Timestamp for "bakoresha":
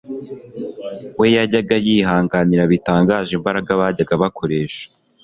4.23-4.83